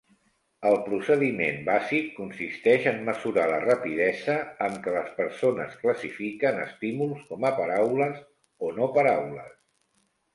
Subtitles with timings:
[0.67, 7.47] El procediment bàsic consisteix en mesurar la rapidesa amb què les persones classifiquen estímuls com
[7.51, 8.17] a paraules
[8.69, 9.53] o no paraules.